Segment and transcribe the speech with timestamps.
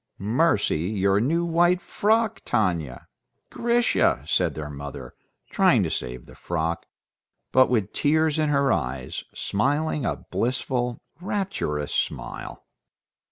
[0.17, 0.77] "Mercy!
[0.89, 2.41] Your new white frock!
[2.43, 3.05] Tanya!
[3.51, 5.13] Grisha!" said their mother,
[5.51, 6.87] trying to save the frock,
[7.51, 12.65] but with tears in her eyes, smiling a blissful, rapturous smile.